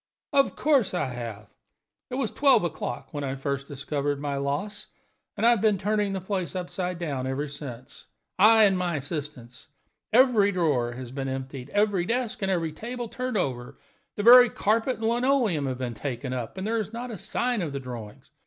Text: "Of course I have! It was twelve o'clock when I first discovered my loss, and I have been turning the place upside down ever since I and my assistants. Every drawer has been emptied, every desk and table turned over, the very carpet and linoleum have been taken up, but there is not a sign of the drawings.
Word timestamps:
"Of 0.33 0.55
course 0.55 0.95
I 0.95 1.05
have! 1.09 1.45
It 2.09 2.15
was 2.15 2.31
twelve 2.31 2.63
o'clock 2.63 3.09
when 3.13 3.23
I 3.23 3.35
first 3.35 3.67
discovered 3.67 4.19
my 4.19 4.35
loss, 4.37 4.87
and 5.37 5.45
I 5.45 5.51
have 5.51 5.61
been 5.61 5.77
turning 5.77 6.11
the 6.13 6.19
place 6.19 6.55
upside 6.55 6.97
down 6.97 7.27
ever 7.27 7.47
since 7.47 8.07
I 8.39 8.63
and 8.63 8.75
my 8.75 8.95
assistants. 8.95 9.67
Every 10.11 10.51
drawer 10.51 10.93
has 10.93 11.11
been 11.11 11.27
emptied, 11.29 11.69
every 11.69 12.05
desk 12.07 12.41
and 12.41 12.75
table 12.75 13.09
turned 13.09 13.37
over, 13.37 13.77
the 14.15 14.23
very 14.23 14.49
carpet 14.49 14.95
and 14.97 15.07
linoleum 15.07 15.67
have 15.67 15.77
been 15.77 15.93
taken 15.93 16.33
up, 16.33 16.55
but 16.55 16.63
there 16.63 16.79
is 16.79 16.91
not 16.91 17.11
a 17.11 17.17
sign 17.19 17.61
of 17.61 17.71
the 17.71 17.79
drawings. 17.79 18.31